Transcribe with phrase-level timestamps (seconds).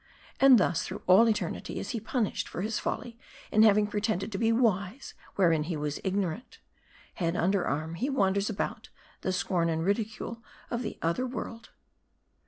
[0.39, 3.19] And thus through all eternity is he punished for his folly,
[3.51, 6.57] in having pretended to be wise, wherein he was ignorant.
[7.13, 8.89] Head under arm, he wanders about,
[9.21, 10.41] the scorn and ridicule
[10.71, 11.69] of the other world."